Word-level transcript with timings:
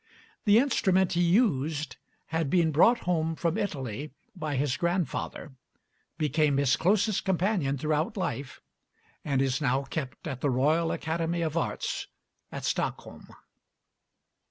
The 0.45 0.57
instrument 0.57 1.13
he 1.13 1.21
used 1.21 1.97
had 2.29 2.49
been 2.49 2.71
brought 2.71 3.01
home 3.01 3.35
from 3.35 3.55
Italy 3.55 4.09
by 4.35 4.55
his 4.55 4.75
grandfather, 4.75 5.53
became 6.17 6.57
his 6.57 6.75
closest 6.75 7.23
companion 7.23 7.77
throughout 7.77 8.17
life, 8.17 8.61
and 9.23 9.43
is 9.43 9.61
now 9.61 9.83
kept 9.83 10.25
at 10.27 10.41
the 10.41 10.49
Royal 10.49 10.91
Academy 10.91 11.43
of 11.43 11.55
Arts 11.55 12.07
at 12.51 12.65
Stockholm. 12.65 13.27